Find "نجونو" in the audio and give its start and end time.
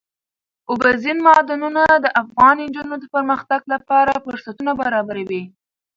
2.65-2.95